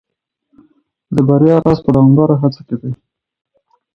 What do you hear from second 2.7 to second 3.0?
دی.